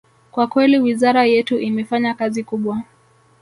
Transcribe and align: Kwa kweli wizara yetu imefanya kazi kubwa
Kwa 0.31 0.47
kweli 0.47 0.79
wizara 0.79 1.25
yetu 1.25 1.59
imefanya 1.59 2.13
kazi 2.13 2.43
kubwa 2.43 2.83